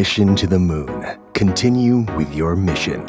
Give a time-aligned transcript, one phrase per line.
[0.00, 1.04] Mission to the Moon.
[1.34, 3.00] Continue with your mission.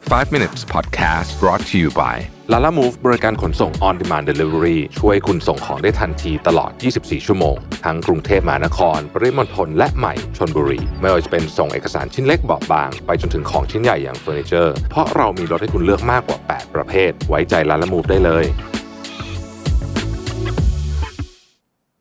[0.00, 2.16] 5 minutes podcast brought to you by
[2.52, 16.74] Lala Move บริการขนส่ง on demand delivery ช่วยคุณส่งของได้ทันทีตลอด 24 ชั่วโมง ทั้งกรุงเทพมหานคร ปริมณฑลและใหม่ชนบุรี ไม่ว่าจะเป็นส่งเอกสารชิ้นเล็กเบาะบาง ไปจนถึงของชิ้นใหญ่อย่างเฟอร์นิเจอร์ เพราะเรามีรถให้คุณเลือกมากกว่า 8
[16.74, 18.44] ประเภท ไว้ใจ Lala Move ได้เลย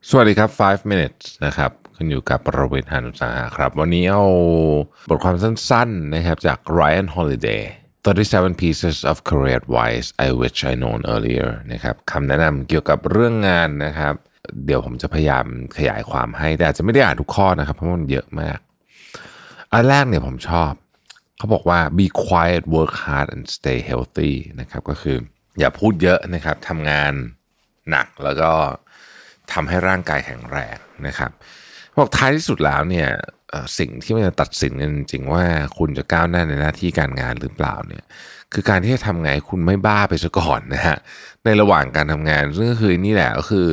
[0.09, 1.71] สวัสดีครับ 5 minutes นะครับ
[2.01, 4.25] คุณอยู่กับประวิทย์หานุสาหะครับ วันนี้เอา
[5.09, 7.63] บทความสั้นๆนะครับจาก Ryan Holiday
[8.11, 14.13] 37 pieces of career advice I wish I known earlier นะครับคำแนะนำเกี่ยวกับเรื่องงานนะครับ
[14.65, 15.45] เดี๋ยวผมจะพยายาม
[15.77, 18.59] ขยายความให้ แต่อาจจะไม่ได้อ่านทุกข้อนะครับ เพราะมันเยอะมาก
[19.71, 20.71] อันแรกเนี่ยผมชอบ
[21.37, 25.17] เขาบอกว่า be quiet work hard and stay healthy นะครับก็คือ
[25.59, 27.13] อย่าพูดเยอะนะครับทำงาน
[27.89, 28.51] หนักแล้วก็
[29.53, 30.77] ทำให้ร่างกายแข็งแรง
[31.07, 31.31] นะครับ
[31.99, 33.07] บอกท้ายที่สุดแล้วเนี่ย
[33.77, 35.43] สิ่งที่มันจะตัดสินกันจริงว่า
[35.77, 38.03] คุณจะก้าวหน้าในหน้าที่การงานหรือเปล่าเนี่ย
[38.53, 40.97] คือการที่จะทำไงคุณไม่บ้าไปซะก่อนนะฮะ
[41.45, 43.69] ในระหว่างการทำงานซึ่งก็คือนี่แหละก็คือ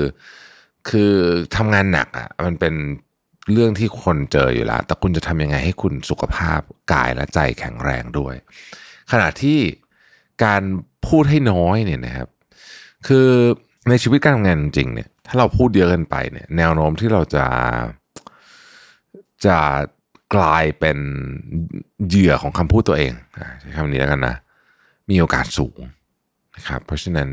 [0.89, 1.13] คือ
[1.57, 2.75] ทำงานหนักอะมันเป็น
[3.53, 6.61] เรื่องที่คนเจออยู่แล้ว แต่คุณจะทำยังไงให้คุณสุขภาพ
[6.93, 8.35] กายและใจแข็งแรงด้วย
[9.13, 9.59] ขณะที่
[10.45, 10.63] การ
[11.07, 12.29] พูดให้น้อยเนี่ยนะครับ
[13.07, 13.29] คือ
[13.89, 17.45] ในชีวิตการทำงานจริงเนี่ยถ้าเราพูดเยอะเกินไปเนี่ยแนวโน้มที่เราจะ
[19.45, 19.59] จะ
[20.35, 20.99] กลายเป็น
[22.07, 23.13] เหยื่อของคำพูดตัวเอง
[23.61, 24.37] ใช้คำนี้แล้วกันนะ
[25.11, 25.79] มีโอกาสสูง
[26.57, 27.29] นะครับเพราะฉะนั้น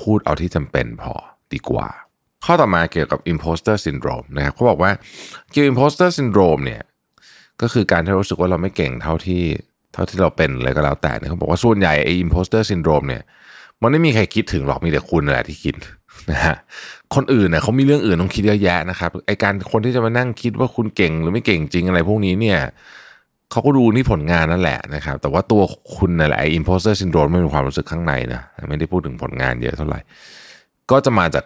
[0.00, 1.14] พูดเอาที่จำเป็นพอ
[1.52, 1.88] ดีกว่า
[2.44, 4.90] ข้อต่อมาเกี่ยวกับ imposter syndrome นะครับเขาบอกว่า
[5.50, 6.82] เกี่ยวกับ imposter syndrome เนี่ย
[7.62, 9.42] ก็คือการที่รารู้สึกว่าเราไม่เก่งเท่าที่
[9.92, 13.22] เท่าที่เราเป็นอะไรก็แล้วแต่เนี่ยเขาบอกว่าส่วนใหญ่ไอ้ imposter syndrome เนี่ย
[13.82, 15.74] มันไม่มีใครคิดถึงหรอกมีแต่คุณนั่นแหละที่คิด
[16.30, 16.56] นะฮะ
[17.14, 22.58] คนอื่นเนี่ยเขามีเรื่องอื่นต้องคิดเยอะแยะนะครับไอการคนที่จะมานั่งคิดว่าคุณเก่งหรือไม่เก่งจริงอะไรพวกนี้เนี่ย
[23.50, 25.62] เขาก็ดูที่ผลงานนั่นแหละนะครับ แต่ว่าตัว
[25.96, 30.00] คุณนั่นแหละไอ imposter syndrome ไม่มีความรู้สึกข้างในนะไม่ได้พูดถึงผลงานเยอะเท่าไหร่
[30.90, 31.44] ก็จะมาจาก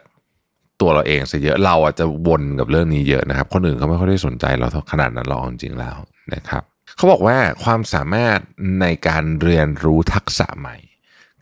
[0.80, 5.96] ตัวเราเองซะเยอะเราอาจจะวนกับเรื่องนี้เยอะนะครับ คนอื่นเขาไม่ค่อยได้สนใจเราขนาดนั้นหรอกจริงแล้ว
[6.34, 6.62] นะครับ
[6.96, 8.38] เขาบอกว่าความสามารถ
[8.80, 10.76] ในการเรียนรู้ทักษะใหม่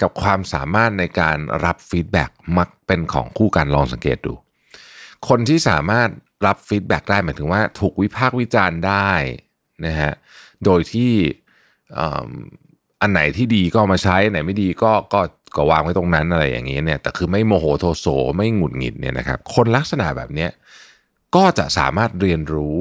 [0.02, 4.34] กับความสามารถในการรับ feedback มักเป็นของคู่กันลองสังเกตดู
[5.28, 6.08] คนที่สามารถ
[6.46, 9.12] รับ feedback ได้หมายถึงว่าถูกวิพากษ์วิจารณ์ได้
[9.86, 10.12] นะฮะ
[10.64, 11.12] โดยที่
[11.98, 12.00] อ,
[13.00, 15.20] อันไหนที่ดีก็เอามาใช้อันไหนไม่ดีก็ก็
[15.56, 18.06] ก็วางไว้ตรงนั้นอะไรอย่างนี้เนี่ยแต่คือไม่โมโหโทโส
[18.36, 20.50] ไม่หงุดหงิดเนี่ยนะครับ คนลักษณะแบบเนี้ย
[21.36, 22.76] ก็จะสามารถเรียนรู้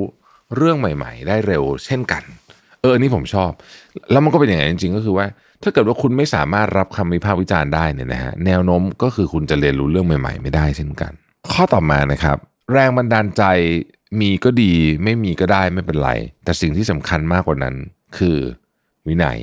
[0.55, 2.23] เรื่องใหม่ ๆ ได้เร็วเช่นกัน
[2.81, 3.51] เอออันนี้ผมชอบ
[4.11, 5.25] แล้วมันก็เป็นอย่างนั้นจริงๆก็คือว่า
[5.63, 11.11] ถ้าเกิดว่าคุณไม่สามารถรับคำวิพากษ์วิจารณ์ได้เนี่ยนะฮะแนวโน้มก็คือคุณจะเรียนรู้เรื่องใหม่ ๆ ไม่ได้เช่นกัน
[11.51, 12.37] ข้อต่อมานะครับ
[12.73, 13.43] แรงบันดาลใจ
[14.19, 14.73] มีก็ดี
[15.03, 16.11] ไม่มีก็ได้ไม่เป็นไร
[16.43, 17.75] แต่สิ่งที่สำคัญมากกว่านั้น
[18.17, 18.37] คือ
[19.07, 19.37] วินัย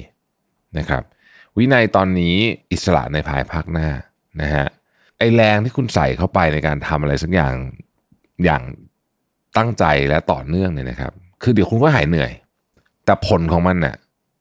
[0.79, 1.03] นะครับ
[1.59, 2.37] วินัยตอนนี้
[2.73, 3.89] อิสระในภายภาคหน้า
[4.41, 4.67] นะฮะ
[5.19, 7.55] ไอแรงที่คุณใส่เข้าไปในการทำอะไรสักอย่าง
[8.45, 8.63] อย่าง
[9.57, 12.33] ตั้งใจและต่อเนื่องเนี่ยนะครับ คือเดี๋ยวคุณก็หายเหนื่อย
[13.05, 13.97] แต่ผลของมันน่ะ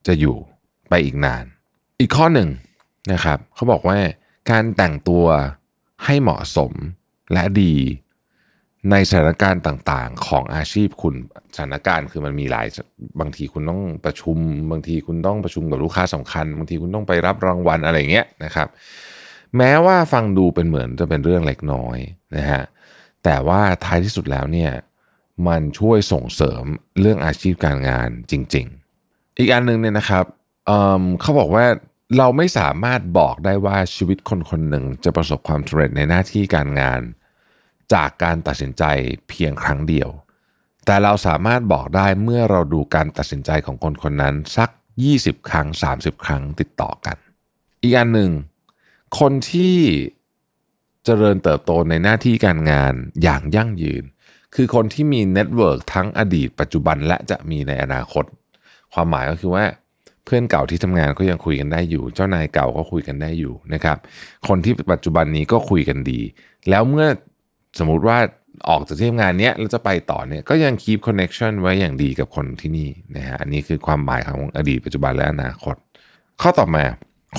[0.08, 0.36] จะอยู่
[0.90, 1.46] ไปอีกนาน
[2.04, 2.50] อีกข้อหนึ่ง
[3.12, 3.98] นะครับเขาบอกว่า
[4.52, 5.26] การแต่งตัว
[6.06, 6.72] ให้เหมาะสม
[7.34, 7.76] และดี
[8.92, 11.16] ในสถานการณ์ต่างๆ ของอาชีพคุณ
[11.56, 12.68] สถานการณ์คือมันมีหลาย
[13.20, 14.38] บางทีคุณต้องประชุม
[14.72, 18.68] บางทีคุณต้องประชุมกับลูกค้าสำคัญ บางทีคุณต้องไปรับรางวัลอะไรเงี้ยนะครับ
[19.58, 21.98] แม้ว่าฟังดูเป็นเหมือนจะเป็นเรื่องเล็กน้อย
[22.36, 22.64] นะฮะ
[23.24, 24.72] แต่ว่าท้ายที่สุดแล้วเนี่ย
[25.48, 26.64] มันช่วยส่งเสริม
[27.00, 28.66] เรื่องอาชีพการงานจริง
[29.02, 30.26] ๆ อีกอันหนึ่งเนี่ยนะครับ
[30.68, 31.66] เอิ่มเขาบอกว่า
[32.18, 37.02] เราไม่สามารถบอกได้ว่าชีวิตคนคนหนึ่งจะประสบความสำเร็จในหน้าที่การงาน
[37.94, 38.84] จากการตัดสินใจ
[39.30, 40.10] เพียงครั้งเดียว
[40.86, 44.70] แต่เราสามารถบอกได้เมื่อเราดูการตัดสินใจของคนคนนั้นสัก
[45.10, 47.18] 20 ครั้ง 30 ครั้งติดต่อกัน
[47.82, 48.32] อีกอันหนึ่ง
[49.20, 49.78] คนที่
[51.06, 54.04] เจริญเติบโตในหน้าที่การงานอย่างยั่งยืน
[54.56, 58.26] คือคนที่มี network ทั้งอดีตปัจจุบันและจะมีในอนาคต
[58.94, 59.66] ความหมายก็คือว่า
[60.26, 63.98] เพื่อนเก่าที่ทำงานก็ยังคุยกันได้อยู่ เจ้านายเก่าก็คุยกันได้อยู่นะครับ
[64.48, 66.20] คนที่ปัจจุบันนี้ก็คุยกันดี
[66.70, 67.08] แล้วเมื่อ
[67.80, 68.18] สมมุติว่า
[68.70, 75.76] ออกจากที่ทำงานเนี้ยแล้วจะไปต่อเนี่ยก็ยัง keep connection ไว้อย่างดีกับคนที่นี่นะฮะอันนี้คือความหมายของอดีตปัจจุบันและอนาคต
[76.42, 76.84] ข้อต่อมา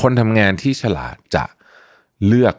[0.03, 1.45] คนทำงานที่ฉลาดจะ
[2.27, 2.55] เลือก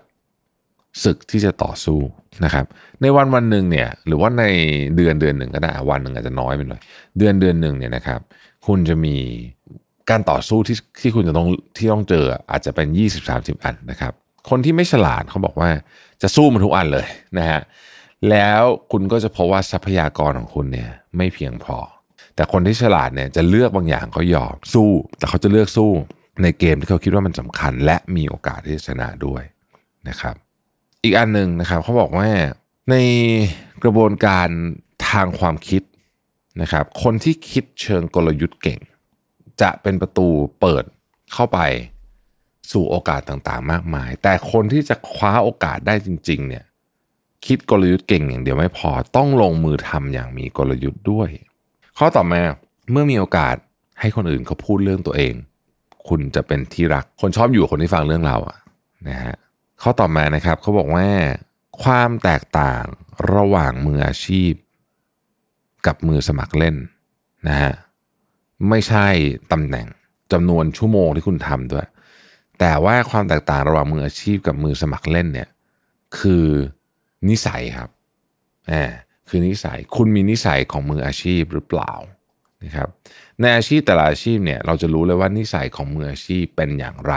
[1.03, 1.99] ศึกที่จะต่อสู้
[2.45, 2.65] นะครับ
[3.01, 4.43] ในวันวันหนึ่งเนี่ยหรือว่าใน
[4.95, 6.81] เดือนเดือนหนึ่งก็ได้วันหนึ่งอาจจะน้อยไปหน่อย
[7.17, 8.19] เดือนเดือนหนึ่งเนี่ยนะครับ
[8.67, 9.15] คุณจะมี
[10.09, 11.47] การต่อสู้ที่ที่คุณจะต้อง
[11.77, 12.87] ที่ต้องเจออาจจะเป็น
[13.25, 14.13] 20-30 อันนะครับ
[14.49, 15.69] คนที่ไม่ฉลาดเขาบอกว่า
[16.21, 17.07] จะสู้มันทุกอันเลย
[17.37, 17.61] นะฮะ
[18.29, 18.61] แล้ว
[18.91, 21.77] คุณก็จะพบว่าทรัพยากรของคุณเนี่ยไม่เพียงพอ
[22.35, 25.91] แต่คนที่ฉลาดเนี่ยจะเลือกบางอย่างเขายอมสู้ แต่เขาจะเลือกสู้
[26.43, 29.43] ในเกมที่เขาคิดว่ามันสำคัญ และมีโอกาสที่จะชนะด้วย
[30.09, 30.35] นะครับ
[31.03, 32.27] อีกอันหนึ่งนะครับเขาบอกว่า
[32.91, 32.95] ใน
[33.83, 34.49] กระบวนการ
[35.09, 35.81] ทางความคิด
[36.61, 38.79] นะครับ คนที่คิดเชิงกลยุทธ์เก่ง
[39.61, 40.27] จะเป็นประตู
[40.61, 40.83] เปิด
[41.33, 41.59] เข้าไป
[42.71, 46.65] สู่โอกาสต่างๆ มากมาย แต่คนที่จะคว้าโอกาสได้จริง ๆ เนี่ย
[47.45, 51.29] คิดกลยุทธ์เก่งอย่างเดียวไม่พอต้องลงมือทำอย่างมีกลยุทธ์ด้วย
[51.97, 52.41] ข้อต่อมา
[52.91, 53.55] เมื่อมีโอกาส
[53.99, 55.33] ให้คนอื่นเขาพูดเรื่องตัวเอง
[56.07, 58.57] คุณจะเป็นที่รักคนชอบอยู่คนที่ฟังเรื่องเราอะ
[59.09, 59.35] นะฮะ
[59.81, 61.07] ข้อต่อมานะครับเขาบอกว่า
[61.83, 62.83] ความแตกต่าง
[63.33, 64.51] ระหว่างมืออาชีพ
[65.85, 66.75] กับมือสมัครเล่น
[67.47, 67.73] นะฮะ
[68.69, 69.07] ไม่ใช่
[69.51, 69.87] ตำแหน่ง
[70.31, 71.87] จำนวนชั่วโมงที่คุณทำด้วย
[72.59, 75.49] แต่ว่าความแตกต่างระหว่างมืออาชีพกับมือสมัครเล่นเนี่ย
[76.19, 76.47] คือ
[77.29, 77.89] นิสัยครับ
[78.71, 78.83] อ่า
[79.27, 81.93] คือนิสัยคุณมีนิสัยของมืออาชีพหรือเปล่า
[82.63, 82.89] นะครับ
[83.41, 87.13] ในอาชีพแต่ละอาชีพเนี่ยเราจะรู้เลยว่านิสัยของมืออาชีพเป็นอย่างไร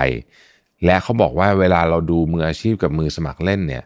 [0.85, 3.85] และเขาบอกว่าเวลาเราดูมืออาชีพกับมือสมัครเล่นเนี่ย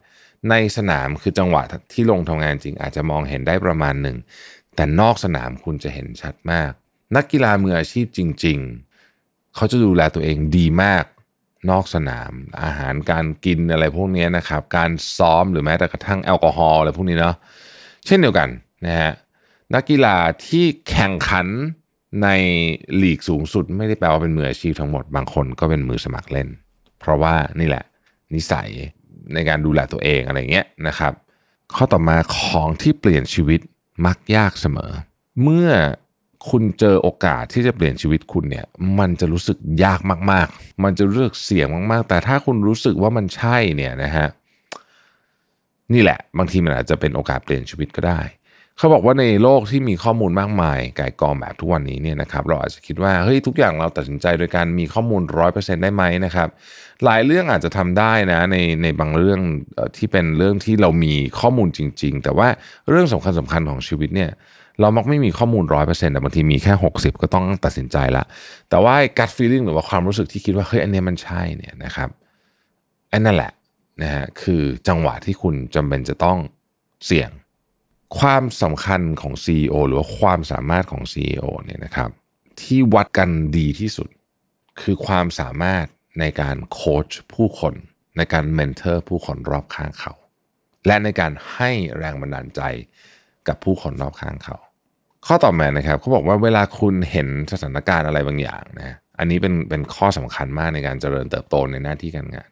[0.50, 1.62] ในสนามคือจังหวะ
[1.92, 4.16] ที่ลงทำงานจริงอาจจะมองเห็นได้ประมาณหนึ่ง
[4.74, 6.72] แต่นอกสนามคุณจะเห็นชัดมาก
[7.16, 8.58] นักกีฬามืออาชีพจริง
[9.06, 11.04] ๆ เขาจะดูแลตัวเองดีมาก
[11.70, 12.32] นอกสนาม
[12.62, 17.36] อาหารการกินอะไรพวกนี้นะครับ การซ้อมหรือแม้แต่กระทั่งแอลกอฮอล์อะไรพวกนี้เนาะ
[18.06, 18.48] เช่นเดียวกัน
[18.86, 19.12] นะฮะ
[19.74, 20.16] นักกีฬา
[20.46, 21.46] ที่แข่งขัน
[22.22, 22.28] ใน
[22.96, 26.48] หลีกสูงสุด ไม่ได้แปลว่าเป็นมืออาชีพทั้งหมดบางคนก็เป็นมือสมัครเล่น
[27.00, 27.84] เพราะว่านี่แหละ
[28.34, 28.68] นิสัย
[29.34, 31.12] ในการดูแลตัวเองอะไรเงี้ยนะครับ
[31.74, 33.60] ข้อต่อมาของที่เปลี่ยนชีวิต
[34.06, 34.92] มักยากเสมอ
[35.42, 35.68] เมื่อ
[36.50, 38.66] คุณเจอโอกาสที่จะเปลี่ยนชีวิตคุณเนี่ย
[38.98, 40.00] มันจะรู้สึกยาก
[40.30, 44.28] มาก ๆ มันจะรู้สึกเสี่ยงมากๆ แต่ถ้าคุณรู้สึกว่ามันใช่เนี่ยนะฮะ
[45.92, 48.20] นี่แหละ บางทีมันอาจจะเป็นโอกาสเปลี่ยนชีวิตก็ได้
[48.78, 56.48] เขาบอกว่าในโลกที่มีข้อมูลมากมายไก่กองแบบทุกวันนี้เนี่ยนะครับ เราอาจจะคิดว่าเฮ้ยทุกอย่างเราตัดสินใจโดยการมีข้อมูลร้อยเปอร์เซ็นได้ไหมนะครับ
[57.04, 59.40] หลายเรื่องอาจจะทำได้นะในในบางเรื่อง
[59.96, 62.48] ที่เป็นเรื่องที่เรามีข้อมูลจริง ๆ แต่ว่า
[62.88, 64.30] เรื่องสำคัญสำคัญของชีวิตเนี่ย
[64.80, 68.24] เรามักไม่มีข้อมูลร้อยเปอร์เซ็นต์แต่บางทีมีแค่หกสิบก็ต้องตัดสินใจละ
[68.70, 72.08] แต่ว่า gut feeling หรือว่าความรู้สึกที่คิดว่าเฮ้ยอันนี้มันใช่เนี่ยนะครับ
[73.12, 73.52] อันนั่นแหละ
[74.02, 76.38] นะฮะคือจังหวะที่คุณจำเป็นจะต้อง
[77.06, 77.30] เสี่ยง
[78.18, 82.10] ความสำคัญของ CEO หรือว่าความสามารถของ CEO เนี่ยนะครับ
[82.62, 84.08] ที่วัดกันดีที่สุด
[84.80, 85.84] คือความสามารถ
[86.20, 87.74] ในการโค้ชผู้คน
[88.16, 90.14] ในการเมนเทอร์ผู้คนรอบข้างเขา
[90.86, 92.60] และในการให้แรงบันดาลใจ
[93.48, 94.56] กับผู้คนรอบข้างเขา
[95.26, 102.48] ข้อต่อมานะครับเขาบอกว่าเวลาคุณเห็นสถานการณ์อะไรบางอย่างนะอันนี้เป็นเป็นข้อสำคัญมากในการเจริญเติบโตในหน้าที่การงาน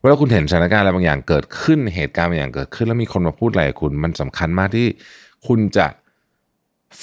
[0.00, 4.86] เวลาคุณเห็นสถานการณ์อะไรบางอย่างเกิดขึ้นเหตุการณ์บางอย่างเกิดขึ้น แล้วมีคนมาพูดอะไรคุณ มันสำคัญมากที่
[5.46, 5.86] คุณจะ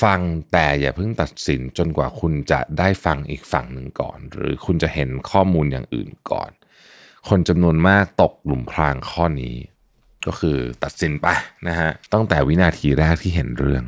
[0.02, 0.20] ฟัง
[0.52, 6.50] แต่อย่าเพิ่งตัดสินจนกว่าคุณจะได้ฟังอีกฝั่งหนึ่งก่อน หรือคุณจะเห็นข้อมูลอย่างอื่นก่อน
[7.30, 9.56] คนจำนวนมากตกหลุมพรางข้อนี้
[10.28, 11.28] ก็คือตัดสินไป
[11.68, 13.84] นะฮะตั้งแต่วินาทีแรกที่เห็นเรื่อง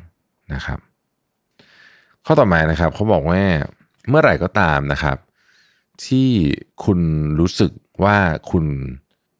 [0.53, 0.79] นะครับ
[2.25, 3.41] ข้อต่อมานะครับเขาบอกว่า
[4.09, 5.17] เมื่อไหร่ก็ตามนะครับ
[6.05, 6.29] ที่
[6.85, 6.99] คุณ
[7.39, 7.71] รู้สึก
[8.03, 8.17] ว่า
[8.51, 8.65] คุณ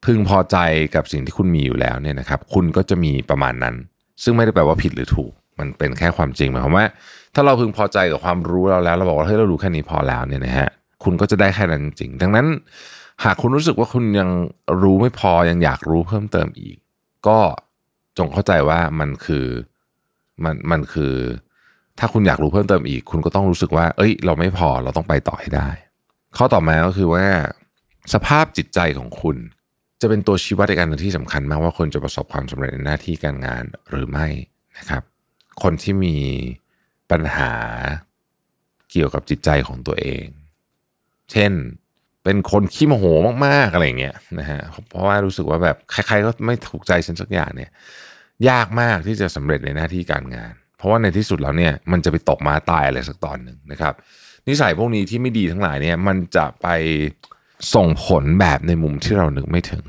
[0.06, 0.58] พึงพอใจ
[0.96, 3.76] กับสิ่งที่คุณมีอยู่แล้วเนี่ยนะครับ คุณก็จะมีประมาณนั้น
[4.24, 6.86] ซึ่งไม่ได้แปลว่าผิดหรือถูก มันเป็นแค่ความจริงหมายความว่า
[7.36, 10.70] ถ้าเราพึงพอใจกับความรู้เราแล้วเราบอกว่าเฮ้ยเรารู้แค่นี้พอแล้วเนี่ยนะฮะ
[11.04, 12.48] คุณก็จะได้แค่นั้นจริง ดังนั้น
[13.24, 14.30] หากคุณรู้สึกว่าคุณยัง
[14.82, 16.78] รู้ไม่พอยังอยากรู้เพิ่มเติมอีก
[17.28, 17.40] ก็
[18.18, 19.46] จงเข้าใจว่ามันคือ
[20.44, 21.14] มันมันคือ
[22.00, 25.70] ถ้าคุณอยากรู้เพิ่มเติมอีก คุณก็ต้องรู้สึกว่า เอ้ย เราไม่พอเราต้องไปต่อให้ได้
[26.38, 27.26] ข้อต่อมาก็คือว่า
[28.14, 29.38] สภาพจิตใจของคุณ
[30.02, 34.28] จะเป็นตัวชี้วัดในการที่สำคัญมากว่าคุณจะประสบความสำเร็จในหน้าที่การงานหรือไม่
[34.78, 35.04] นะครับ
[35.62, 36.18] คนที่มี
[37.12, 37.54] ปัญหา
[38.92, 40.26] เกี่ยวกับจิตใจของตัวเอง
[41.32, 41.52] เช่น
[42.28, 43.06] เป็นคนขี้โมโห
[43.46, 47.72] มากๆอะไรเงี้ยนะฮะเพราะว่ารู้สึกว่าแบบใครๆก็ไม่ถูกใจฉันสักอย่างเนี่ย
[48.50, 53.94] ยากมากที่จะสำเร็จในหน้าที่การงาน เพราะว่าในที่สุดแล้วเนี่ยมันจะไปตกมาตายอะไรสักตอนหนึ่งนะครับ
[54.48, 56.68] นิสัยพวกนี้ที่ไม่ดีทั้งหลายเนี่ย มันจะไป
[57.76, 59.86] ส่งผลแบบในมุมที่เรานึกไม่ถึง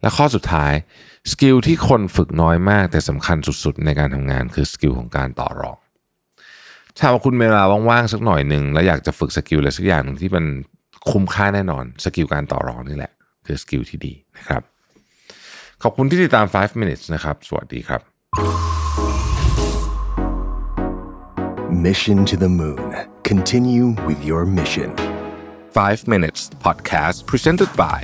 [0.00, 0.72] และข้อสุดท้าย
[1.32, 5.78] skill ที่คนฝึกน้อยมาก แต่สำคัญสุดๆ ในการทำงานคือ skill ของการต่อรอง
[6.98, 10.44] ถ้าว่าคุณเวลาว่างๆสักหน่อยหนึ่งแล้วอยากจะฝึก skill อะไรสักอย่างหนึ่งที่มัน
[11.10, 13.12] คุ้มค่าแน่นอน skill การต่อรองนี่แหละ
[13.46, 14.62] คือ skill ที่ดีนะครับ
[15.82, 18.00] ขอบคุณที่ติดตาม 5 minutes นะครับ สวัสดีครับ
[21.86, 22.88] Mission to the Moon.
[23.24, 24.90] Continue with your mission.
[25.70, 27.98] 5 minutes podcast presented by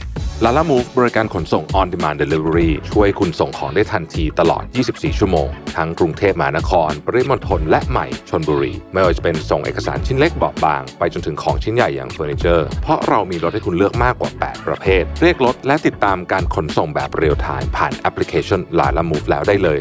[0.44, 15.02] Lalamove บริการขนส่ง on demand delivery ช่วยคุณส่งของได้ทันทีตลอด 24 ชั่วโมง ทั้งกรุงเทพมหานคร ปริมณฑลและใหม่ชลบุรี ไม่ว่าจะเป็นส่งเอกสารชิ้นเล็กเบาบาง ไปจนถึงของชิ้นใหญ่อย่างเฟอร์นิเจอร์ เพราะเรามีรถให้คุณเลือกมากกว่า 8 ประเภท
[15.22, 19.80] เรียกรถและติดตามการขนส่งแบบ real-time ผ่านแอปพลิเคชัน Lalamove แล้วได้เลย